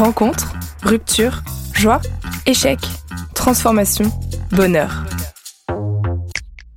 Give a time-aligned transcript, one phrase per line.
[0.00, 1.42] Rencontre, rupture,
[1.74, 2.00] joie,
[2.46, 2.78] échec,
[3.34, 4.06] transformation,
[4.50, 5.04] bonheur.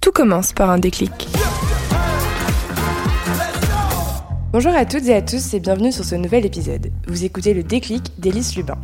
[0.02, 1.29] Tout commence par un déclic.
[4.51, 6.92] Bonjour à toutes et à tous et bienvenue sur ce nouvel épisode.
[7.08, 8.78] Vous écoutez le déclic d'Élise Lubin.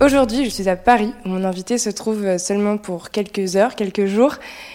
[0.00, 4.06] Aujourd'hui, je suis à Paris où mon invité se trouve seulement pour quelques heures, quelques
[4.06, 4.34] jours.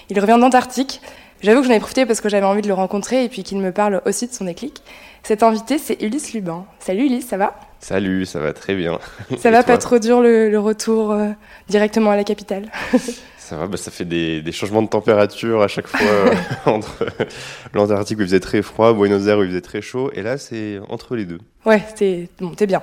[0.09, 1.01] Il revient d'Antarctique.
[1.43, 3.57] J'avoue que j'en ai profité parce que j'avais envie de le rencontrer et puis qu'il
[3.57, 4.83] me parle aussi de son déclic.
[5.23, 6.65] Cet invité, c'est Ulysse Lubin.
[6.79, 7.55] Salut Ulysse, ça va?
[7.79, 8.99] Salut, ça va très bien.
[9.39, 11.29] Ça va pas trop dur le, retour euh,
[11.67, 12.71] directement à la capitale?
[13.37, 16.33] Ça va, bah, ça fait des, changements de température à chaque fois euh,
[16.71, 17.05] entre
[17.73, 20.37] l'Antarctique où il faisait très froid, Buenos Aires où il faisait très chaud, et là
[20.37, 21.39] c'est entre les deux.
[21.65, 22.81] Ouais, t'es bon, bien.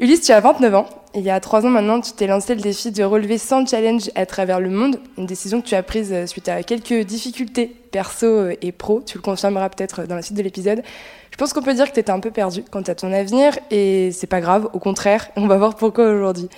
[0.00, 0.86] Ulysse, tu as 29 ans.
[1.14, 4.10] il y a 3 ans maintenant, tu t'es lancé le défi de relever 100 challenges
[4.14, 4.98] à travers le monde.
[5.18, 9.02] Une décision que tu as prise euh, suite à quelques difficultés perso et pro.
[9.04, 10.82] Tu le confirmeras peut-être dans la suite de l'épisode.
[11.30, 13.58] Je pense qu'on peut dire que tu étais un peu perdu quant à ton avenir
[13.70, 16.48] et c'est pas grave, au contraire, on va voir pourquoi aujourd'hui.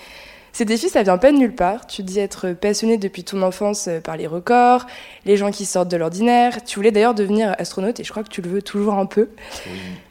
[0.53, 1.89] Ces défis, ça vient pas de nulle part.
[1.89, 4.87] Tu dis être passionné depuis ton enfance euh, par les records,
[5.25, 6.63] les gens qui sortent de l'ordinaire.
[6.63, 9.31] Tu voulais d'ailleurs devenir astronaute et je crois que tu le veux toujours un peu.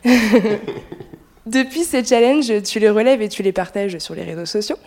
[0.03, 0.11] Oui.
[1.45, 4.77] depuis ces challenges, tu les relèves et tu les partages sur les réseaux sociaux.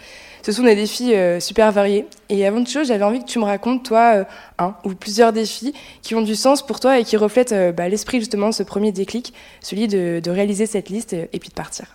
[0.43, 2.07] Ce sont des défis euh, super variés.
[2.29, 4.25] Et avant de chose, j'avais envie que tu me racontes, toi, euh,
[4.59, 7.89] un ou plusieurs défis qui ont du sens pour toi et qui reflètent euh, bah,
[7.89, 9.33] l'esprit justement de ce premier déclic,
[9.63, 11.87] celui de, réaliser cette liste et puis de partir.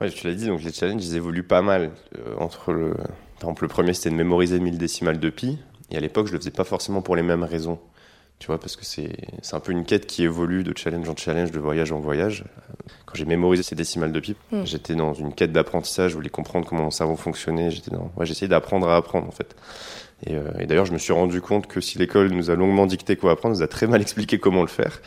[0.00, 1.90] Ouais, tu l'as dit, donc les challenges, ils évoluent pas mal.
[2.38, 2.94] entre le...
[3.38, 5.58] Par exemple, le premier, c'était de mémoriser 1000 décimales de pi.
[5.90, 7.78] Et à l'époque, je le faisais pas forcément pour les mêmes raisons.
[8.42, 9.14] Tu vois, parce que c'est
[9.52, 12.42] un peu une quête qui évolue de challenge en challenge, de voyage en voyage.
[13.06, 14.64] Quand j'ai mémorisé ces décimales de pi, hmm.
[14.64, 17.70] j'étais dans une quête d'apprentissage, je voulais comprendre comment mon cerveau fonctionnait.
[17.70, 18.10] J'étais dans...
[18.16, 19.54] ouais, j'essayais d'apprendre à apprendre, en fait.
[20.26, 22.86] Et, euh, et d'ailleurs, je me suis rendu compte que si l'école nous a longuement
[22.86, 25.00] dicté quoi apprendre, nous a très mal expliqué comment le faire.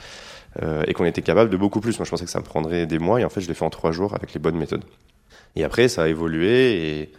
[0.63, 1.99] Euh, et qu'on était capable de beaucoup plus.
[1.99, 3.65] Moi, je pensais que ça me prendrait des mois, et en fait, je l'ai fait
[3.65, 4.85] en trois jours avec les bonnes méthodes.
[5.57, 7.11] Et après, ça a évolué, et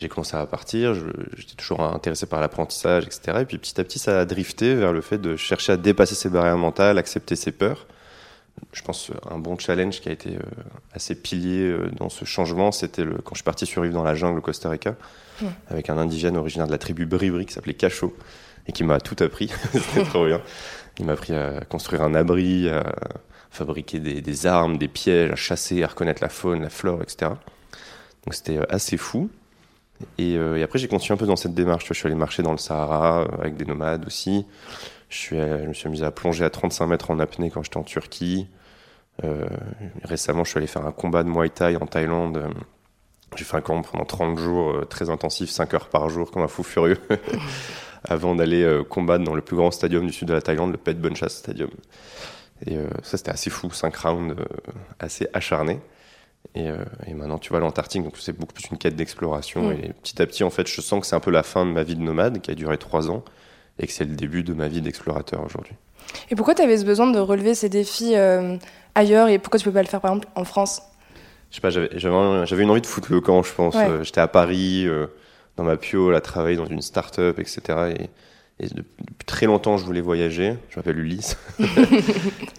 [0.00, 0.94] j'ai commencé à partir,
[1.36, 3.38] j'étais toujours intéressé par l'apprentissage, etc.
[3.40, 6.14] Et puis petit à petit, ça a drifté vers le fait de chercher à dépasser
[6.14, 7.86] ses barrières mentales, accepter ses peurs.
[8.72, 10.40] Je pense un bon challenge qui a été euh,
[10.92, 14.38] assez pilier euh, dans ce changement, c'était quand je suis parti survivre dans la jungle
[14.38, 14.96] au Costa Rica,
[15.68, 18.14] avec un indigène originaire de la tribu Bribri qui s'appelait Cacho,
[18.66, 19.50] et qui m'a tout appris.
[19.72, 20.40] c'était trop bien.
[20.98, 22.84] Il m'a appris à construire un abri, à
[23.50, 27.32] fabriquer des, des armes, des pièges, à chasser, à reconnaître la faune, la flore, etc.
[28.24, 29.30] Donc c'était euh, assez fou.
[30.20, 31.86] Euh, et, après, j'ai continué un peu dans cette démarche.
[31.88, 34.46] je suis allé marcher dans le Sahara euh, avec des nomades aussi.
[35.08, 37.82] Je, je me suis amusé à plonger à 35 mètres en apnée quand j'étais en
[37.82, 38.48] Turquie.
[39.24, 39.46] Euh,
[40.04, 42.42] récemment, je suis allé faire un combat de Muay Thai en Thaïlande.
[43.36, 46.48] J'ai fait un camp pendant 30 jours, très intensif, 5 heures par jour, comme un
[46.48, 46.98] fou furieux,
[48.04, 50.94] avant d'aller combattre dans le plus grand stadium du sud de la Thaïlande, le Pet
[51.00, 51.70] Bunchas Stadium.
[52.66, 54.34] Et ça, c'était assez fou, 5 rounds
[54.98, 55.80] assez acharnés.
[56.56, 59.70] Euh, et, maintenant, tu vois, l'Antarctique, donc c'est beaucoup plus une quête d'exploration.
[59.70, 59.72] Mm.
[59.84, 61.70] Et petit à petit, en fait, je sens que c'est un peu la fin de
[61.70, 63.24] ma vie de nomade, qui a duré trois ans,
[63.78, 65.74] et que c'est le début de ma vie d'explorateur aujourd'hui.
[66.30, 68.56] Et pourquoi tu avais ce besoin de relever ces défis euh,
[68.94, 70.82] ailleurs, et pourquoi tu peux pas le faire, par exemple, en France?
[71.50, 73.74] Je sais pas, j'avais une envie de foutre le camp, je pense.
[73.76, 74.86] Euh, j'étais à Paris,
[75.56, 77.60] dans ma piole, à travailler dans une start-up, etc.
[77.98, 78.10] Et
[78.60, 80.54] et depuis très longtemps, je voulais voyager.
[80.68, 81.36] Je m'appelle Ulysse.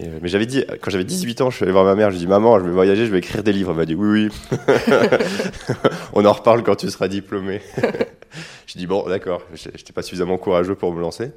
[0.02, 2.10] Euh, mais j'avais dit, quand j'avais 18 ans, je suis allé voir ma mère.
[2.10, 3.70] Je lui ai dit, maman, je vais voyager, je vais écrire des livres.
[3.72, 4.58] Elle m'a dit, oui, oui.
[6.14, 7.62] On en reparle quand tu seras diplômé.
[8.66, 9.44] je dit, bon, d'accord.
[9.54, 11.32] J'étais pas suffisamment courageux pour me lancer.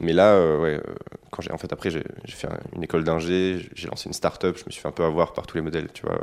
[0.00, 0.94] Mais là, euh, ouais, euh,
[1.30, 4.56] quand j'ai, en fait, après, j'ai fait une école d'ingé, j'ai lancé une start-up.
[4.58, 6.18] Je me suis fait un peu avoir par tous les modèles, tu vois.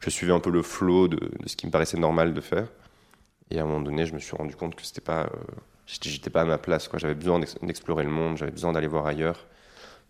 [0.00, 2.66] Je suivais un peu le flow de, de ce qui me paraissait normal de faire.
[3.50, 5.30] Et à un moment donné, je me suis rendu compte que c'était pas
[5.88, 6.88] j'étais pas à ma place.
[6.96, 9.46] J'avais besoin d'explorer le monde, j'avais besoin d'aller voir ailleurs,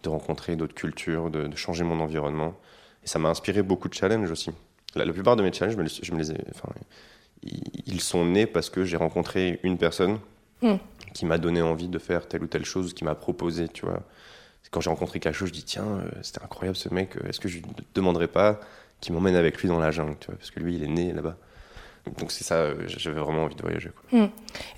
[0.03, 2.55] de rencontrer d'autres cultures, de, changer mon environnement.
[3.05, 4.51] Et ça m'a inspiré beaucoup de challenges aussi.
[4.95, 6.69] La, plupart de mes challenges, je me, les ai, enfin,
[7.87, 10.19] ils, sont nés parce que j'ai rencontré une personne
[10.63, 10.77] hmm.
[11.15, 14.03] qui m'a donné envie de faire telle ou telle chose, qui m'a proposé, tu vois.
[14.71, 17.41] Quand j'ai rencontré quelque chose, je dis tiens, euh, c'était incroyable ce mec, euh, est-ce
[17.41, 17.63] que je ne
[17.95, 18.61] demanderais pas
[19.01, 21.13] qu'il m'emmène avec lui dans la jungle, tu vois, parce que lui, il est né
[21.13, 21.37] là-bas.
[22.19, 23.91] Donc c'est ça, euh, j'avais vraiment envie de voyager.
[23.91, 24.21] Quoi.
[24.21, 24.29] Hmm.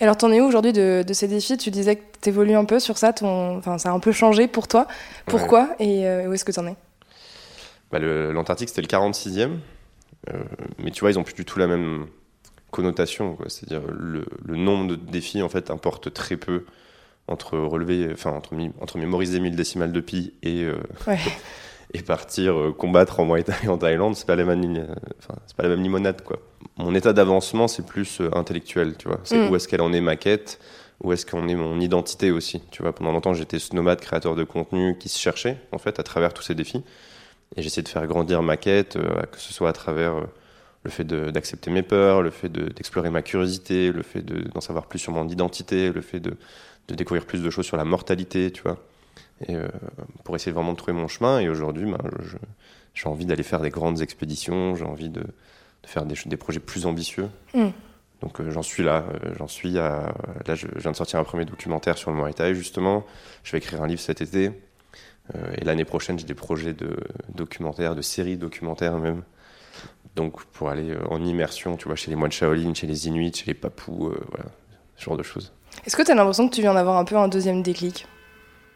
[0.01, 1.57] Et alors, t'en es où aujourd'hui de, ces défis?
[1.57, 3.59] Tu disais que t'évolues un peu sur ça, ton...
[3.59, 4.87] enfin, ça a un peu changé pour toi.
[5.27, 5.75] Pourquoi?
[5.79, 6.77] Et euh, où est-ce que t'en es?
[7.91, 9.59] Bah, L'Antarctique, c'était le 46e.
[10.33, 10.45] Euh,
[10.79, 12.07] mais tu vois, ils ont plus du tout la même
[12.71, 13.39] connotation.
[13.49, 16.65] C'est-à-dire le, le, nombre de défis, en fait, importe très peu
[17.27, 20.67] entre relever, enfin, entre, entre mémoriser 1000 décimales de pi et...
[21.93, 24.87] et partir combattre en Muay Thai en Thaïlande, c'est pas la même,
[25.19, 26.39] enfin, c'est pas la même limonade quoi
[26.81, 29.21] mon état d'avancement, c'est plus euh, intellectuel, tu vois.
[29.25, 29.51] C'est mm.
[29.51, 30.61] où est-ce qu'elle en est ma quête,
[31.03, 32.93] où est-ce qu'on est mon identité aussi, tu vois.
[32.93, 36.33] Pendant longtemps, j'étais ce nomade créateur de contenu qui se cherchait, en fait, à travers
[36.33, 36.83] tous ces défis.
[37.57, 40.25] Et j'essaie de faire grandir ma quête, euh, que ce soit à travers euh,
[40.85, 44.99] le fait d'accepter mes peurs, le fait d'explorer ma curiosité, le fait d'en savoir plus
[44.99, 46.33] sur mon identité, le fait de,
[46.89, 48.79] de, découvrir plus de choses sur la mortalité, tu vois.
[49.47, 49.69] Et euh,
[50.25, 51.41] pour essayer vraiment de trouver mon chemin.
[51.41, 51.99] Et aujourd'hui, ben,
[52.95, 56.61] j'ai envie d'aller faire des grandes expéditions, j'ai envie de, de, faire des, des, projets
[56.61, 57.29] plus ambitieux.
[57.55, 57.69] Mm.
[58.21, 60.13] Donc euh, j'en suis là, euh, j'en suis à...
[60.47, 63.07] Là, je, viens de sortir un premier documentaire sur le Muay Thai, justement.
[63.43, 64.51] Je vais écrire un livre cet été.
[65.57, 66.99] et l'année prochaine, j'ai des projets de
[67.35, 69.23] documentaires, de séries documentaires même.
[70.17, 73.47] Donc pour aller en immersion, tu vois, chez les moines Shaolin, chez les Inuits, chez
[73.47, 74.51] les Papous, voilà,
[74.97, 75.53] ce genre de choses.
[75.87, 78.07] Est-ce que tu as l'impression que tu viens d'avoir un peu un deuxième déclic?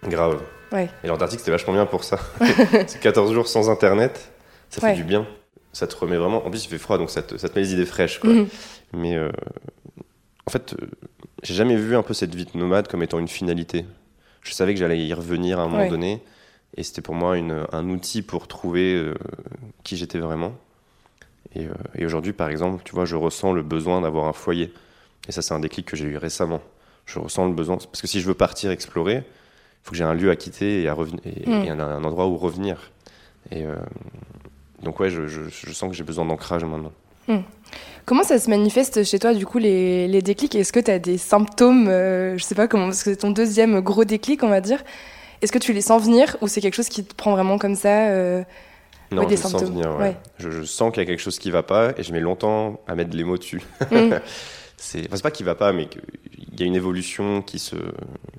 [0.08, 0.40] Grave.
[0.72, 0.88] Ouais.
[1.02, 2.18] Et l'Antarctique, c'était vachement bien pour ça.
[2.86, 4.32] c'est 14 jours sans Internet,
[4.70, 5.26] ça fait du bien.
[5.72, 6.46] Ça te remet vraiment.
[6.46, 8.20] En plus, il fait froid, donc ça te, ça te met les idées fraîches.
[8.20, 8.30] Quoi.
[8.30, 8.48] Mhm.
[8.92, 9.30] Mais euh,
[10.46, 10.76] en fait,
[11.42, 13.84] j'ai jamais vu un peu cette vie de nomade comme étant une finalité.
[14.42, 16.22] Je savais que j'allais y revenir à un moment donné.
[16.76, 19.12] Et c'était pour moi une, un outil pour trouver
[19.84, 20.54] qui j'étais vraiment.
[21.56, 24.72] Euh, et, aujourd'hui, par exemple, tu vois, je ressens le besoin d'avoir un foyer.
[25.28, 26.60] Et ça, c'est un déclic que j'ai eu récemment.
[27.06, 27.76] Je ressens le besoin.
[27.76, 29.24] Parce que si je veux partir explorer,
[29.84, 31.80] faut que j'ai un lieu à quitter et, à et, mm.
[31.80, 32.90] un, endroit où revenir.
[33.52, 33.76] Et euh,
[34.82, 36.92] donc, ouais, je, je, sens que j'ai besoin d'ancrage maintenant.
[37.28, 37.38] Mm.
[38.06, 40.54] Comment ça se manifeste chez toi, du coup, les, les déclics?
[40.54, 43.30] Est-ce que tu as des symptômes euh, Je sais pas comment, parce que c'est ton
[43.30, 44.82] deuxième gros déclic, on va dire.
[45.42, 47.74] Est-ce que tu les sens venir ou c'est quelque chose qui te prend vraiment comme
[47.74, 48.44] ça
[49.12, 49.96] non, je sens venir.
[49.96, 50.16] Ouais.
[50.38, 52.94] Je, sens qu'il y a quelque chose qui va pas et je mets longtemps à
[52.94, 53.62] mettre les mots dessus.
[53.90, 54.14] Mm.
[54.76, 56.02] c'est enfin, pas qu'il va pas, mais qu'il
[56.58, 57.76] y a une évolution qui se,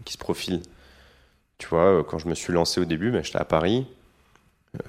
[0.04, 0.62] qui se profile.
[1.58, 3.88] Tu vois, quand je me suis lancé au début, ben, j'étais à Paris.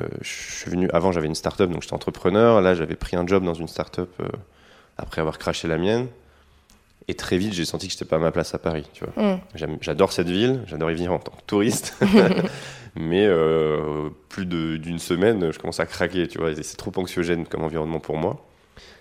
[0.00, 2.60] Euh, je suis venu avant, j'avais une start-up, donc j'étais entrepreneur.
[2.60, 4.28] Là, j'avais pris un job dans une start-up euh,
[4.98, 6.08] après avoir craché la mienne.
[7.08, 8.88] Et très vite, j'ai senti que j'étais pas à ma place à Paris.
[8.92, 9.36] Tu vois.
[9.36, 9.78] Mm.
[9.80, 11.96] J'adore cette ville, j'adore y vivre en tant que touriste.
[12.96, 16.50] Mais euh, plus d'une semaine, je commence à craquer, tu vois.
[16.54, 18.44] C'est trop anxiogène comme environnement pour moi.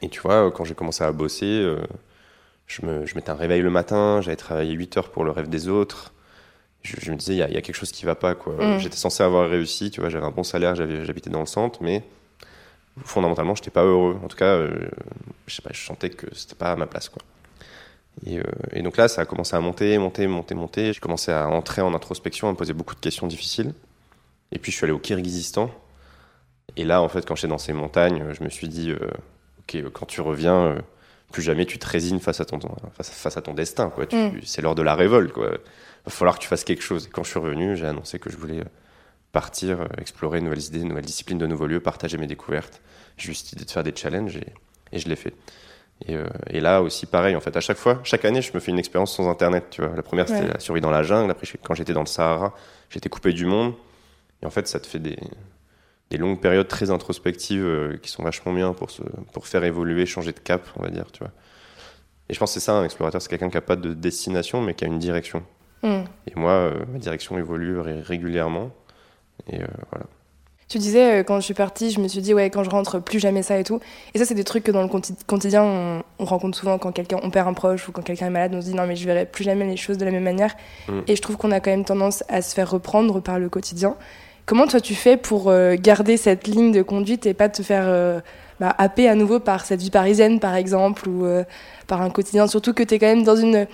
[0.02, 1.78] Et tu vois, quand j'ai commencé à bosser, euh,
[2.68, 5.50] je, me, je mettais un réveil le matin, j'avais travaillé 8 heures pour le rêve
[5.50, 6.14] des autres.
[6.86, 8.54] Je, me disais, il y, y, a quelque chose qui va pas, quoi.
[8.54, 8.80] Mm.
[8.80, 12.04] J'étais censé avoir réussi, tu vois, j'avais un bon salaire, j'habitais dans le centre, mais
[13.04, 14.20] fondamentalement, j'étais pas heureux.
[14.24, 14.90] En tout cas, euh,
[15.48, 17.22] je sais pas, je sentais que c'était pas à ma place, quoi.
[18.26, 20.94] Et, euh, et, donc là, ça a commencé à monter, monter, monter, monter.
[20.94, 23.74] J'ai commencé à entrer en introspection, à me poser beaucoup de questions difficiles.
[24.52, 25.70] Et puis je suis allé au Kyrgyzstan.
[26.78, 29.10] Et là, en fait, quand j'étais dans ces montagnes, je me suis dit, euh,
[29.60, 30.80] ok, quand tu reviens, euh,
[31.36, 32.60] plus jamais tu te résignes face à ton,
[32.94, 33.90] face, face à ton destin.
[33.90, 34.06] Quoi.
[34.06, 34.40] Mm.
[34.46, 35.34] C'est l'heure de la révolte.
[35.34, 35.50] Quoi.
[35.52, 37.08] Il va falloir que tu fasses quelque chose.
[37.08, 38.64] Et quand je suis revenu, j'ai annoncé que je voulais
[39.34, 42.82] partir, explorer de nouvelles idées, de nouvelles disciplines, de nouveaux lieux, partager mes découvertes.
[43.18, 44.48] J'ai juste idée de faire des challenges et,
[44.94, 45.34] et je l'ai fait.
[46.08, 48.62] Et, euh, et, là aussi, pareil, en fait, à chaque fois, chaque année, je me
[48.62, 49.66] fais une expérience sans Internet.
[49.72, 49.94] Tu vois.
[49.94, 51.30] La première, c'était la survie dans la jungle.
[51.30, 52.56] Après, quand j'étais dans le Sahara,
[52.90, 53.74] j'étais coupé du monde.
[54.42, 55.18] Et en fait, ça te fait des,
[56.10, 59.02] des longues périodes très introspectives euh, qui sont vachement bien pour, se,
[59.34, 61.12] pour faire évoluer, changer de cap, on va dire.
[61.12, 61.32] Tu vois.
[62.30, 64.62] Et je pense que c'est ça, un explorateur, c'est quelqu'un qui n'a pas de destination,
[64.62, 65.44] mais qui a une direction.
[65.84, 66.04] Mm.
[66.28, 68.72] Et moi, euh, ma direction évolue régulièrement.
[69.48, 69.60] Et
[69.92, 70.06] voilà.
[70.68, 73.00] Tu disais, euh, quand je suis partie, je me suis dit, ouais, quand je rentre,
[73.00, 73.80] plus jamais ça et tout.
[74.14, 74.90] Et ça, c'est des trucs que dans le
[75.28, 75.64] quotidien,
[76.18, 78.62] on, rencontre souvent quand quelqu'un, on perd un proche ou quand quelqu'un est malade, on
[78.62, 80.56] se dit, non, mais je verrai plus jamais les choses de la même manière.
[80.88, 81.02] Mm.
[81.08, 83.96] Et je trouve qu'on a quand même tendance à se faire reprendre par le quotidien.
[84.46, 87.86] Comment toi, tu fais pour euh, garder cette ligne de conduite et pas te faire
[87.88, 88.20] euh,
[88.60, 91.26] bah, happer à nouveau par cette vie parisienne, par exemple, ou
[91.88, 93.68] par un quotidien, surtout que tu es quand même dans une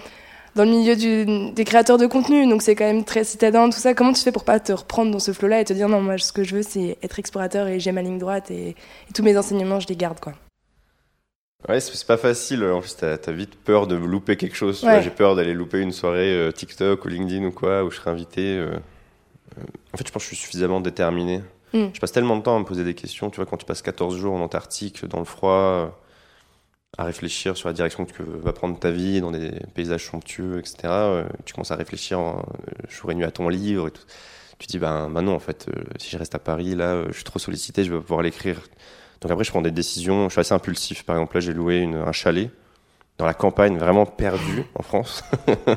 [0.56, 3.80] dans le milieu du, des créateurs de contenu, donc c'est quand même très citadin, tout
[3.80, 3.94] ça.
[3.94, 6.18] Comment tu fais pour pas te reprendre dans ce flot-là et te dire non, moi
[6.18, 8.76] ce que je veux c'est être explorateur et j'ai ma ligne droite et,
[9.14, 10.34] tous mes enseignements je les garde quoi?
[11.70, 12.64] Ouais, c'est pas facile.
[12.66, 14.84] En plus, t'as as vite peur de louper quelque chose.
[15.04, 18.10] J'ai peur d'aller louper une soirée euh, TikTok ou LinkedIn ou quoi, où je serai
[18.10, 18.58] invité.
[18.58, 18.80] Euh, euh,
[19.94, 21.42] en fait, je pense que je suis suffisamment déterminé.
[21.74, 21.88] Hmm.
[21.94, 23.30] Je passe tellement de temps à me poser des questions.
[23.30, 25.98] Tu vois, quand tu passes 14 jours en Antarctique, dans le froid,
[26.98, 30.76] à réfléchir sur la direction que va prendre ta vie dans des paysages somptueux, etc.
[30.86, 34.04] Euh, tu commences à réfléchir en, euh, jour et nuit à ton livre et tout.
[34.60, 37.06] Tu te dis, ben, ben non, en fait, euh, si je reste à Paris, là,
[37.08, 38.62] je suis trop sollicité, je vais pouvoir l'écrire.
[39.22, 41.04] Donc après, je prends des décisions, je suis assez impulsif.
[41.04, 42.52] Par exemple, là, j'ai loué une, un chalet
[43.22, 45.24] dans la campagne, vraiment perdu en France,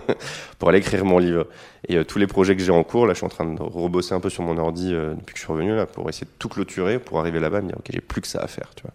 [0.59, 1.47] pour aller écrire mon livre.
[1.89, 4.15] Et tous les projets que j'ai en cours, là, je suis en train de rebosser
[4.15, 6.49] un peu sur mon ordi depuis que je suis revenu, là, pour essayer de tout
[6.49, 8.83] clôturer, pour arriver là-bas et me dire, ok, j'ai plus que ça à faire, tu
[8.83, 8.95] vois.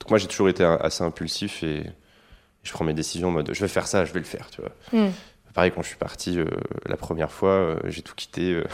[0.00, 1.84] Donc moi, j'ai toujours été assez impulsif et
[2.62, 4.60] je prends mes décisions en mode je vais faire ça, je vais le faire, tu
[4.60, 4.72] vois.
[4.92, 5.10] Hmm.
[5.54, 6.46] Pareil, quand je suis parti euh,
[6.86, 8.54] la première fois, euh, j'ai tout quitté.
[8.54, 8.64] Euh,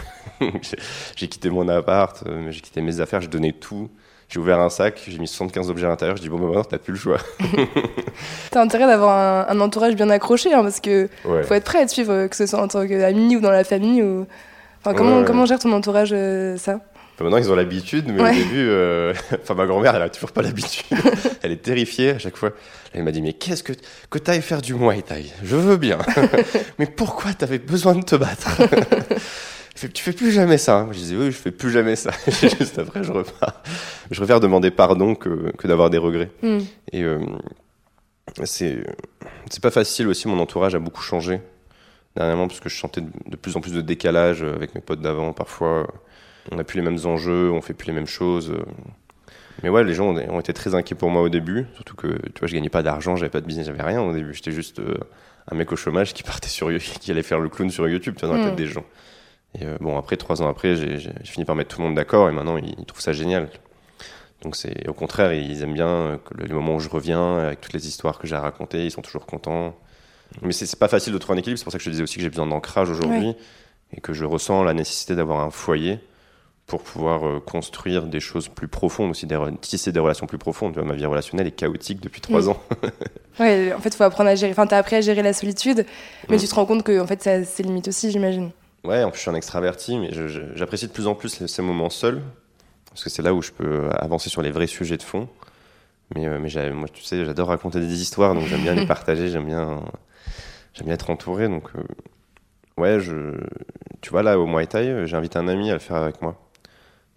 [1.17, 3.91] j'ai quitté mon appart, j'ai quitté mes affaires, j'ai donné tout.
[4.31, 6.63] J'ai ouvert un sac, j'ai mis 75 objets à l'intérieur, je dis bon, bah maintenant,
[6.63, 7.19] t'as plus le choix.
[8.53, 11.91] t'as intérêt d'avoir un, entourage bien accroché, hein, parce que faut être prêt à te
[11.91, 14.03] suivre, que ce soit en tant qu'ami ou dans la famille.
[14.03, 14.27] Ou...
[14.81, 16.15] Enfin, comment, comment gère ton entourage
[16.59, 16.79] ça?
[17.25, 20.43] Maintenant, ils ont l'habitude, mais au début, euh, enfin, ma grand-mère, elle a toujours pas
[20.43, 20.97] l'habitude.
[21.43, 22.53] elle est terrifiée à chaque fois.
[22.95, 23.73] Elle m'a dit, mais qu'est-ce que,
[24.09, 25.31] que t'ailles faire du Muay Thai?
[25.43, 25.99] Je veux bien.
[26.79, 28.49] mais pourquoi t'avais besoin de te battre?
[29.89, 30.87] Tu fais plus jamais ça.
[30.91, 32.11] Je disais, oui, je fais plus jamais ça.
[32.27, 33.63] Juste après, je repars.
[34.11, 36.31] Je préfère demander pardon que, que d'avoir des regrets.
[36.43, 36.61] Hmm.
[36.93, 37.19] Et euh,
[38.45, 38.85] c'est,
[39.51, 40.29] c'est pas facile aussi.
[40.29, 41.41] Mon entourage a beaucoup changé
[42.17, 45.33] dernièrement parce que je sentais de plus en plus de décalage avec mes potes d'avant.
[45.33, 45.87] Parfois,
[46.51, 48.53] on n'a plus les mêmes enjeux, on fait plus les mêmes choses.
[49.63, 52.41] Mais ouais, les gens ont été très inquiets pour moi au début, surtout que tu
[52.41, 54.33] vois, je gagnais pas d'argent, j'avais pas de business, j'avais rien au début.
[54.33, 54.97] J'étais juste euh,
[55.51, 56.71] un mec au chômage qui partait sur
[57.01, 58.65] qui allait faire le clown sur YouTube, tu vois, dans la tête hmm.
[58.65, 58.85] des gens.
[59.59, 62.29] Et euh, bon, après, trois ans après, j'ai fini par mettre tout le monde d'accord
[62.29, 63.49] et maintenant ils, trouvent ça génial.
[64.43, 67.61] Donc c'est au contraire, ils aiment bien que le, les moments où je reviens avec
[67.61, 69.77] toutes les histoires que j'ai à raconter, ils sont toujours contents.
[70.43, 72.05] Mais c'est pas facile de trouver un équilibre, c'est pour ça que je te disais
[72.05, 73.35] aussi que j'ai besoin d'ancrage aujourd'hui
[73.93, 75.99] et que je ressens la nécessité d'avoir un foyer
[76.71, 80.73] pour pouvoir euh, construire des choses plus profondes aussi, des, tisser des relations plus profondes.
[80.73, 82.49] Tu vois, ma vie relationnelle est chaotique depuis trois mm.
[82.49, 82.63] ans.
[83.41, 84.53] ouais, en fait, faut apprendre à gérer.
[84.53, 85.85] Enfin, tu as appris à gérer la solitude,
[86.29, 86.41] mais mm.
[86.41, 88.53] tu te rends compte que en fait, ça c'est limite aussi, j'imagine.
[88.85, 90.11] Ouais, en plus, je suis un extraverti, mais
[90.55, 92.23] j'apprécie de plus en plus ces moments seuls,
[92.89, 95.29] parce que c'est là où je peux avancer sur les vrais sujets de fond.
[96.15, 99.29] Mais, euh, mais moi, tu sais, j'adore raconter des histoires, donc j'aime bien les partager,
[99.29, 99.85] j'aime bien,
[100.75, 101.49] j'aime bien être entouré.
[101.49, 101.83] Donc, euh,
[102.79, 103.39] ouais, je,
[104.01, 106.37] tu vois, là, au Muay Thai, j'ai invité un ami à le faire avec moi.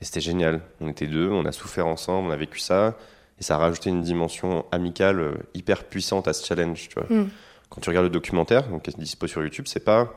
[0.01, 0.61] Et c'était génial.
[0.81, 2.97] On était deux, on a souffert ensemble, on a vécu ça.
[3.39, 6.89] Et ça a rajouté une dimension amicale euh, hyper puissante à ce challenge.
[6.89, 7.07] Tu vois.
[7.09, 7.29] Hmm.
[7.69, 10.13] Quand tu regardes le documentaire, donc, qui est dispo sur YouTube, c'est pas.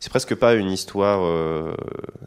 [0.00, 1.74] C'est presque pas une histoire euh,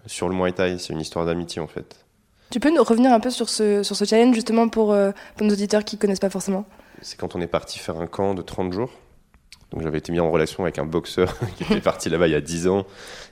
[0.05, 2.05] sur le Muay Thai, c'est une histoire d'amitié en fait.
[2.49, 5.47] Tu peux nous revenir un peu sur ce, sur ce challenge justement pour, euh, pour
[5.47, 6.65] nos auditeurs qui connaissent pas forcément?
[7.01, 8.89] C'est quand on est parti faire un camp de 30 jours.
[9.71, 12.35] Donc j'avais été mis en relation avec un boxeur qui était parti là-bas il y
[12.35, 12.85] a 10 ans.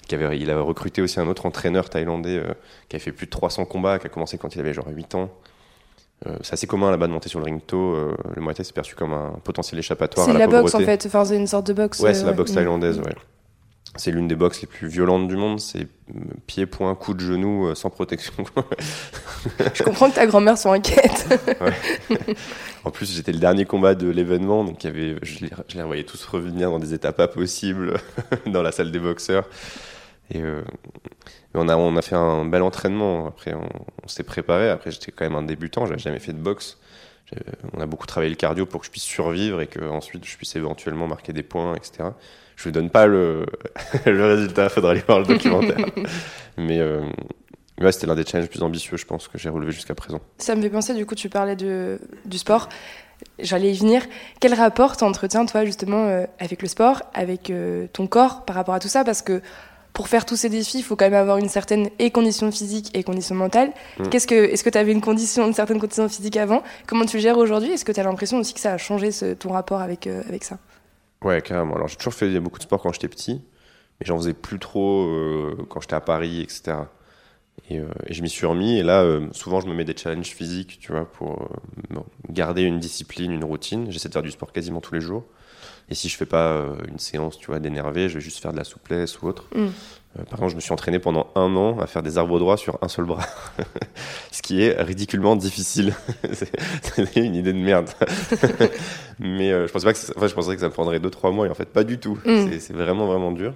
[0.07, 2.53] Qui avait, il avait recruté aussi un autre entraîneur thaïlandais euh,
[2.87, 5.15] qui avait fait plus de 300 combats, qui a commencé quand il avait genre 8
[5.15, 5.29] ans.
[6.27, 7.93] Euh, c'est assez commun là-bas de monter sur le ring tôt.
[7.93, 10.25] Euh, le Muay Thai c'est perçu comme un potentiel échappatoire.
[10.25, 11.99] C'est la, la boxe en fait, enfin, c'est une sorte de boxe.
[11.99, 13.15] Ouais, c'est la boxe thaïlandaise, ouais.
[13.99, 15.59] C'est l'une des boxes les plus violentes du monde.
[15.59, 15.87] C'est
[16.47, 18.33] pied, point, coup de genou sans protection.
[19.73, 21.27] Je comprends que ta grand-mère soit inquiète.
[22.85, 25.83] En plus, j'étais le dernier combat de l'événement, donc y avait, je, les, je les
[25.83, 27.99] voyais tous revenir dans des états pas possibles
[28.45, 29.47] dans la salle des boxeurs.
[30.31, 30.63] Et euh,
[31.53, 33.27] on, a, on a fait un bel entraînement.
[33.27, 34.69] Après, on, s'est préparé.
[34.69, 36.77] Après, j'étais quand même un débutant, j'avais jamais fait de boxe.
[37.73, 40.35] On a beaucoup travaillé le cardio pour que je puisse survivre et que ensuite je
[40.35, 42.09] puisse éventuellement marquer des points, etc.
[42.61, 43.45] Je ne donne pas le,
[44.05, 45.77] le résultat, il faudra aller voir le documentaire.
[46.57, 47.01] Mais euh,
[47.81, 50.19] Ouais, c'était l'un des challenges les plus ambitieux, je pense, que j'ai relevé jusqu'à présent.
[50.37, 52.67] Ça me fait penser, du coup, tu parlais de, du sport.
[53.39, 54.01] J'allais y venir.
[54.39, 58.73] Quel rapport t'entretiens, toi, justement, euh, avec le sport, avec euh, ton corps par rapport
[58.75, 59.05] à tout ça?
[59.05, 59.41] Parce que
[59.93, 62.95] pour faire tous ces défis, il faut quand même avoir une certaine et condition physique
[62.97, 63.71] et condition mentale.
[63.97, 64.09] Mm.
[64.09, 66.63] Qu'est-ce que, est-ce que tu avais une condition, une certaine condition physique avant?
[66.85, 67.71] Comment tu le gères aujourd'hui?
[67.71, 70.21] Est-ce que tu as l'impression aussi que ça a changé ce, ton rapport avec, euh,
[70.27, 70.57] avec ça?
[71.23, 71.75] Ouais, carrément.
[71.75, 73.41] Alors, j'ai toujours fait beaucoup de sport quand j'étais petit,
[73.99, 76.77] mais j'en faisais plus trop quand j'étais à Paris, etc.
[77.71, 78.77] Euh, et, je m'y suis remis.
[78.77, 81.49] Et là, euh, souvent, je me mets des challenges physiques, tu vois, pour
[81.93, 81.99] euh,
[82.29, 83.91] garder une discipline, une routine.
[83.91, 85.25] J'essaie de faire du sport quasiment tous les jours.
[85.89, 88.57] Et si je fais pas une séance, tu vois, d'énerver, je vais juste faire de
[88.57, 89.45] la souplesse ou autre.
[89.55, 89.67] Mm.
[90.15, 92.77] Par exemple, je me suis entraîné pendant un an à faire des arbres droits sur
[92.81, 93.25] un seul bras,
[94.31, 95.93] ce qui est ridiculement difficile.
[96.33, 97.89] c'est une idée de merde.
[99.19, 101.49] Mais je pensais pas que, enfin, je pensais que ça me prendrait 2-3 mois et
[101.49, 102.17] en fait pas du tout.
[102.25, 102.59] Mm.
[102.59, 103.53] C'est vraiment vraiment dur.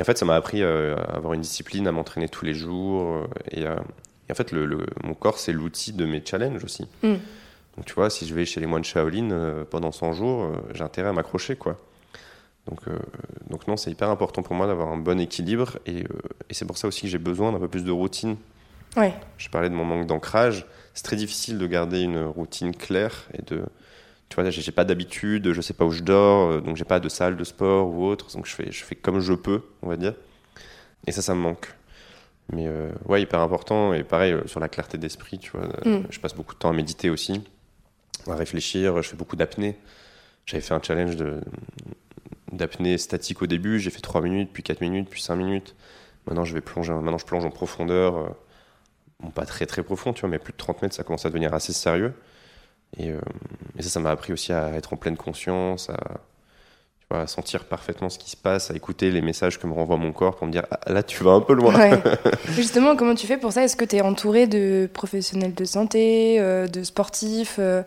[0.00, 2.54] Et en fait, ça m'a appris euh, à avoir une discipline, à m'entraîner tous les
[2.54, 3.16] jours.
[3.16, 6.88] Euh, et, en fait, le, mon corps, c'est l'outil de mes challenges aussi.
[7.02, 7.16] Mm.
[7.76, 10.82] Donc, tu vois, si je vais chez les moines Shaolin euh, pendant 100 jours, j'ai
[10.82, 11.76] intérêt à m'accrocher, quoi.
[12.70, 12.80] Donc,
[13.48, 15.78] donc non, c'est hyper important pour moi d'avoir un bon équilibre.
[15.86, 15.98] Et,
[16.48, 18.36] et c'est pour ça aussi que j'ai besoin d'un peu plus de routine.
[18.96, 19.12] Ouais.
[19.38, 20.66] Je parlais de mon manque d'ancrage.
[20.94, 23.64] C'est très difficile de garder une routine claire et de
[24.30, 27.00] tu vois, j'ai pas d'habitude, je sais pas où je dors, euh, donc j'ai pas
[27.00, 29.88] de salle de sport ou autre, donc je fais, je fais comme je peux, on
[29.88, 30.14] va dire.
[31.08, 31.74] Et ça, ça me manque.
[32.52, 33.92] Mais euh, ouais, hyper important.
[33.92, 36.04] Et pareil, euh, sur la clarté d'esprit, tu vois, mm.
[36.10, 37.42] je passe beaucoup de temps à méditer aussi,
[38.28, 39.76] à réfléchir, je fais beaucoup d'apnée.
[40.46, 41.16] J'avais fait un challenge
[42.52, 45.74] d'apnée statique au début, j'ai fait 3 minutes, puis 4 minutes, puis 5 minutes.
[46.26, 48.34] Maintenant, je vais plonger, maintenant je plonge en profondeur,
[49.20, 51.28] bon, pas très très profond, tu vois, mais plus de 30 mètres, ça commence à
[51.28, 52.14] devenir assez sérieux.
[52.98, 53.20] Euh,
[53.78, 55.96] et, ça, ça m'a appris aussi à être en pleine conscience, à,
[57.26, 60.36] sentir parfaitement ce qui se passe, à écouter les messages que me renvoie mon corps
[60.36, 62.00] pour me dire ah, là, tu vas un peu loin.
[62.50, 63.64] Justement, comment tu fais pour ça?
[63.64, 67.82] Est-ce que tu es entouré de professionnels de santé, euh, de sportifs euh,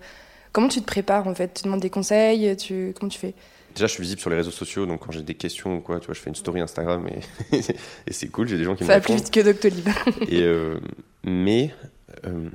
[0.52, 1.54] Comment tu te prépares en fait?
[1.54, 2.94] Tu demandes des conseils tu...
[3.00, 3.34] Comment tu fais?
[3.74, 6.00] Déjà, je suis visible sur les réseaux sociaux, donc quand j'ai des questions ou quoi,
[6.00, 7.08] tu vois, je fais une story Instagram
[7.52, 7.58] et,
[8.08, 9.26] et c'est cool, j'ai des gens qui Ça me va plus répondent.
[9.26, 9.88] vite que Doctolib.
[10.30, 10.80] Et, euh,
[11.24, 11.74] mais
[12.26, 12.50] euh,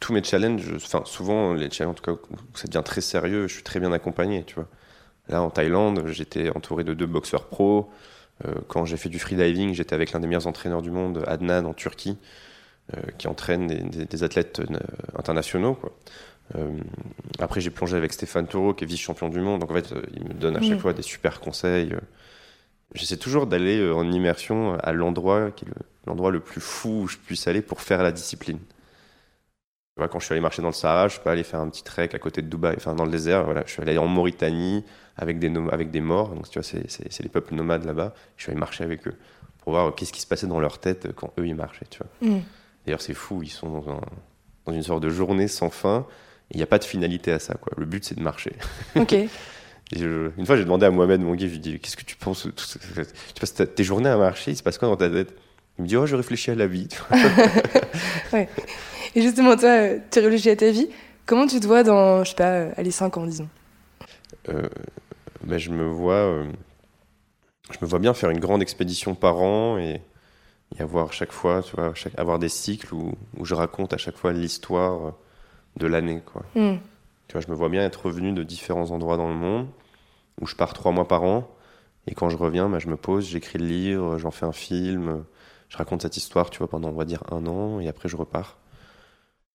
[0.00, 3.48] tous mes challenges, enfin souvent les challenges en tout cas où ça devient très sérieux,
[3.48, 4.68] je suis très bien accompagné, tu vois.
[5.28, 7.90] Là en Thaïlande, j'étais entouré de deux boxeurs pros.
[8.46, 11.64] Euh, quand j'ai fait du freediving, j'étais avec l'un des meilleurs entraîneurs du monde, Adnan
[11.64, 12.18] en Turquie,
[13.16, 14.60] qui entraîne des, des- des athlètes
[15.16, 15.74] internationaux.
[15.74, 15.92] Quoi.
[16.56, 16.70] Euh,
[17.38, 19.60] après, j'ai plongé avec Stéphane Taureau, qui est vice-champion du monde.
[19.60, 21.92] Donc en fait, euh, il me donne à chaque fois des super conseils.
[21.92, 22.00] euh.
[22.94, 25.68] J'essaie toujours d'aller en immersion à l'endroit qui est
[26.06, 28.58] l'endroit le plus fou où je puisse aller pour faire la discipline.
[28.58, 31.60] Tu vois, quand je suis allé marcher dans le Sahara, je suis pas allé faire
[31.60, 33.44] un petit trek à côté de Dubaï, enfin dans le désert.
[33.44, 34.84] Voilà, je suis allé en Mauritanie
[35.16, 36.30] avec des avec des morts.
[36.34, 38.14] Donc tu vois, c'est, les peuples nomades là-bas.
[38.36, 39.14] Je suis allé marcher avec eux
[39.60, 41.86] pour voir qu'est-ce qui se passait dans leur tête quand eux ils marchaient.
[41.90, 42.30] Tu vois.
[42.36, 42.40] Mm.
[42.84, 43.42] D'ailleurs, c'est fou.
[43.42, 44.00] Ils sont dans, un-
[44.66, 46.06] dans une sorte de journée sans fin.
[46.52, 47.54] Il n'y a pas de finalité à ça.
[47.54, 47.72] Quoi.
[47.76, 48.52] Le but, c'est de marcher.
[48.96, 49.12] Ok.
[49.14, 49.28] Et
[49.98, 52.04] je- une fois, j'ai demandé à Mohamed, mon guide, je lui ai dit Qu'est-ce que
[52.04, 52.46] tu penses
[53.34, 55.34] Tu passes tes journées à marcher, il se passe quoi dans ta tête?
[55.78, 56.88] Il me dit Oh, je réfléchis à la vie.
[59.14, 60.88] Et justement, toi, euh, tu réfléchis à ta vie.
[61.26, 63.48] Comment tu te vois dans, je sais pas, euh, allez, 5 ans, disons?
[64.48, 64.68] Euh,
[65.44, 66.46] ben, je me vois euh,
[67.70, 70.00] je me vois bien faire une grande expédition par an et,
[70.76, 73.98] et avoir chaque fois tu vois chaque- avoir des cycles où, où je raconte à
[73.98, 75.14] chaque fois l'histoire
[75.76, 76.74] de l'année quoi Mm.
[77.28, 79.66] tu vois je me vois bien être revenu de différents endroits dans le monde
[80.40, 81.48] où je pars trois mois par an
[82.06, 85.24] et quand je reviens ben, je me pose j'écris le livre j'en fais un film
[85.68, 88.16] je raconte cette histoire tu vois pendant on va dire un an et après je
[88.16, 88.58] repars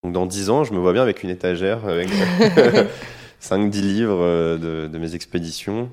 [0.03, 2.09] donc dans dix ans je me vois bien avec une étagère avec
[3.41, 5.89] 5-10 livres euh, de, de mes expéditions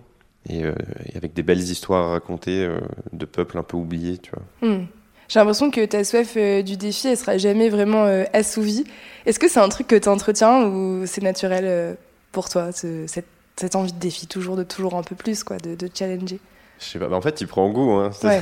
[0.49, 0.75] et, euh,
[1.07, 2.78] et avec des belles histoires à raconter euh,
[3.12, 4.69] de peuples un peu oubliés, tu vois.
[4.69, 4.85] Hmm.
[5.28, 8.85] J'ai l'impression que ta soif euh, du défi, elle sera jamais vraiment euh, assouvie.
[9.26, 11.95] Est-ce que c'est un truc que tu entretiens ou c'est naturel euh,
[12.33, 13.26] pour toi, ce- cette,
[13.57, 16.40] cette envie de défi, toujours de toujours un peu plus, quoi, de, de challenger?
[16.78, 17.93] Je sais pas, bah, en fait, il prend goût.
[17.93, 18.11] Hein.
[18.23, 18.40] Ouais.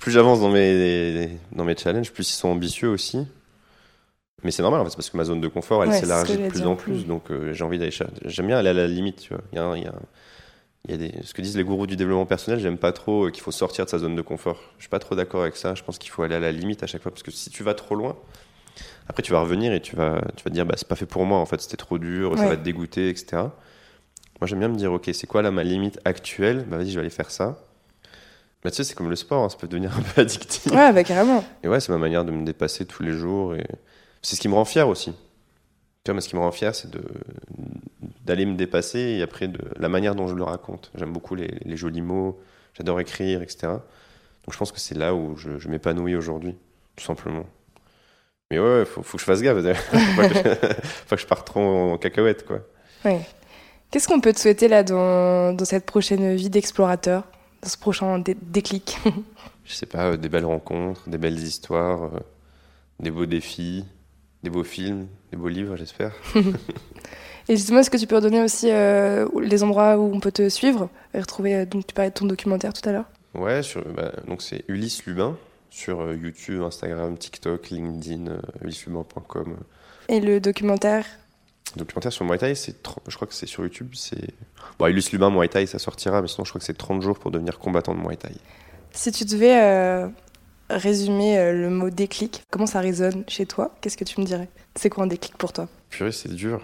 [0.00, 3.26] Plus j'avance dans mes, dans mes challenges, plus ils sont ambitieux aussi.
[4.44, 6.48] Mais c'est normal, en fait, parce que ma zone de confort, elle Ouais, s'élargit de
[6.48, 7.04] plus en plus.
[7.06, 7.90] Donc j'ai envie d'aller.
[8.24, 9.42] J'aime bien aller à la limite, tu vois.
[9.52, 9.92] Il y a, y a
[10.84, 11.22] il y a des...
[11.22, 13.84] Ce que disent les gourous du développement personnel, j'aime pas trop euh, qu'il faut sortir
[13.84, 14.58] de sa zone de confort.
[14.78, 15.74] Je suis pas trop d'accord avec ça.
[15.74, 17.10] Je pense qu'il faut aller à la limite à chaque fois.
[17.10, 18.16] Parce que si tu vas trop loin,
[19.08, 21.06] après tu vas revenir et tu vas, tu vas te dire, bah, c'est pas fait
[21.06, 23.42] pour moi, en fait, c'était trop dur, ça va te dégoûter, etc.
[24.40, 26.64] Moi, j'aime bien me dire, ok, c'est quoi là ma limite actuelle?
[26.68, 27.58] Bah vas-y, je vais aller faire ça.
[28.62, 30.72] Bah, tu sais, c'est comme le sport, hein, ça peut devenir un peu addictif.
[30.72, 31.44] Ouais, bah carrément.
[31.62, 33.54] Et ouais, c'est ma manière de me dépasser tous les jours.
[33.54, 33.66] Et
[34.22, 35.12] c'est ce qui me rend fier aussi.
[36.08, 36.88] Tu vois, mais ce qui me rend fier, c'est
[38.24, 40.90] d'aller me dépasser et après de la manière dont je le raconte.
[40.94, 42.40] J'aime beaucoup les, les jolis mots,
[42.72, 43.58] j'adore écrire, etc.
[43.66, 46.56] Donc je pense que c'est là où je, je m'épanouis aujourd'hui,
[46.96, 47.44] tout simplement.
[48.50, 49.58] Mais ouais, faut, faut que je fasse gaffe.
[49.84, 50.74] faut, pas que je,
[51.08, 52.60] faut que je parte trop en cacahuète, quoi.
[53.04, 53.20] Ouais.
[53.90, 57.24] Qu'est-ce qu'on peut te souhaiter là dans, dans cette prochaine vie d'explorateur,
[57.60, 58.96] dans ce prochain dé- déclic?
[59.66, 62.18] Je sais pas, euh, des belles rencontres, des belles histoires, euh,
[62.98, 63.84] des beaux défis,
[64.42, 66.12] des beaux films, des beaux livres, j'espère.
[67.48, 70.48] Et justement, est-ce que tu peux redonner aussi euh, les endroits où on peut te
[70.50, 73.06] suivre et retrouver, euh, donc tu parlais de ton documentaire tout à l'heure?
[73.34, 75.36] Ouais, sur, bah, donc c'est Ulysse Lubin
[75.70, 79.56] sur euh, YouTube, Instagram, TikTok, LinkedIn, ulysselubin.com.
[80.10, 81.06] Et le documentaire?
[81.76, 84.34] Documentaire sur Muay Thai, c'est 30 je crois que c'est sur YouTube, c'est
[84.78, 87.18] bon, Ulysse Lubin Muay Thai, ça sortira, mais sinon je crois que c'est 30 jours
[87.18, 88.32] pour devenir combattant de Muay Thai.
[88.92, 90.08] Si tu devais euh,
[90.70, 93.74] résumer euh, le mot déclic, comment ça résonne chez toi?
[93.80, 94.48] Qu'est-ce que tu me dirais?
[94.74, 95.68] C'est quoi un déclic pour toi?
[95.90, 96.60] Purée, c'est dur.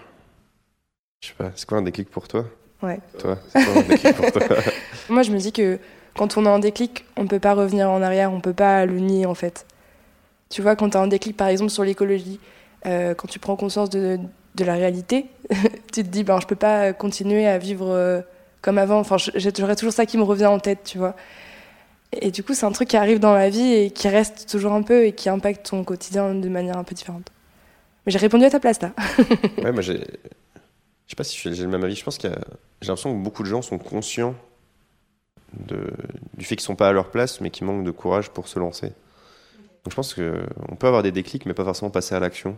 [1.21, 2.45] Je sais pas, c'est quoi un déclic pour toi?
[2.83, 2.99] Ouais.
[3.19, 4.41] Toi, c'est quoi un déclic pour toi?
[5.09, 5.79] Moi, je me dis que
[6.15, 8.99] quand on a un déclic, on peut pas revenir en arrière, on peut pas le
[8.99, 9.65] nier en fait.
[10.49, 12.39] Tu vois, quand tu as un déclic par exemple sur l'écologie,
[12.85, 14.19] euh, quand tu prends conscience de,
[14.55, 15.25] de la réalité,
[15.91, 18.21] tu te dis, ben, je peux pas continuer à vivre euh,
[18.61, 18.99] comme avant.
[18.99, 21.15] Enfin, j'aurais toujours ça qui me revient en tête, tu vois.
[22.13, 24.73] Et du coup, c'est un truc qui arrive dans la vie et qui reste toujours
[24.73, 27.31] un peu et qui impacte ton quotidien de manière un peu différente.
[28.05, 28.93] Mais j'ai répondu à ta place là.
[29.63, 29.97] Ouais, moi j'ai.
[29.97, 31.95] Je sais pas si j'ai le même avis.
[31.95, 32.39] Je pense qu'il a.
[32.81, 34.35] J'ai l'impression que beaucoup de gens sont conscients
[35.53, 35.91] de...
[36.35, 38.59] du fait qu'ils sont pas à leur place, mais qu'ils manquent de courage pour se
[38.59, 38.87] lancer.
[38.87, 42.57] Donc je pense que on peut avoir des déclics, mais pas forcément passer à l'action.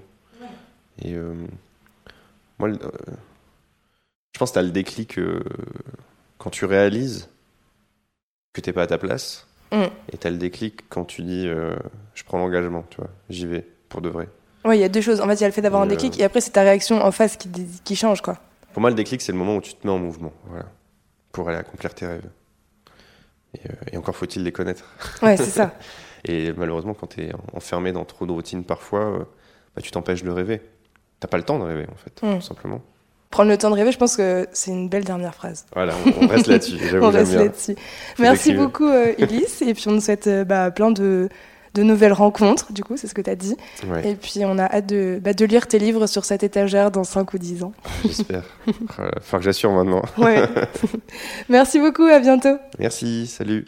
[1.01, 1.33] Et euh,
[2.57, 2.77] moi, euh,
[4.33, 5.43] je pense que tu as le déclic euh,
[6.37, 7.29] quand tu réalises
[8.57, 9.83] que t'es pas à ta place, Mm.
[10.13, 11.75] et tu as le déclic quand tu dis euh,
[12.15, 14.27] je prends l'engagement, tu vois, j'y vais pour de vrai.
[14.65, 15.21] Ouais, il y a deux choses.
[15.21, 16.51] En fait, il y a le fait d'avoir un Et, euh, déclic et après, c'est
[16.51, 17.49] ta réaction en face qui,
[17.83, 18.37] qui change, quoi.
[18.73, 20.65] Pour moi, le déclic, c'est le moment où tu te mets en mouvement, voilà,
[21.31, 22.29] pour aller accomplir tes rêves.
[23.55, 24.85] Et, euh, et encore faut-il les connaître.
[25.21, 25.73] Ouais, c'est ça.
[26.25, 29.27] Et malheureusement, quand tu es enfermé dans trop de routines parfois,
[29.75, 30.61] bah, tu t'empêches de rêver.
[31.19, 32.35] T'as pas le temps de rêver, en fait, Mm.
[32.39, 32.81] tout simplement.
[33.29, 35.65] Prendre le temps de rêver, je pense que c'est une belle dernière phrase.
[35.73, 36.77] Voilà, on, reste là-dessus.
[37.01, 37.75] on reste là-dessus.
[38.19, 39.61] Merci beaucoup, euh, Ulysse.
[39.61, 41.29] et puis on nous souhaite euh, bah, plein de,
[41.73, 43.55] de, nouvelles rencontres, du coup, c'est ce que tu as dit.
[44.03, 47.03] Et puis on a hâte de, bah, de, lire tes livres sur cette étagère dans
[47.03, 47.73] 5 ou 10 ans.
[48.05, 48.43] J'espère.
[48.67, 48.73] Il
[49.21, 50.01] faut que j'assure maintenant.
[50.17, 50.41] Ouais.
[51.49, 52.57] Merci beaucoup, à bientôt.
[52.79, 53.65] Merci, salut.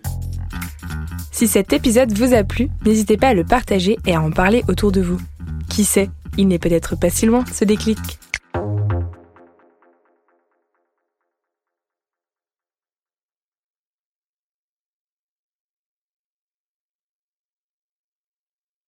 [1.32, 4.64] Si cet épisode vous a plu, n'hésitez pas à le partager et à en parler
[4.68, 5.20] autour de vous.
[5.70, 8.00] Qui sait, il n'est peut-être pas si loin ce déclic.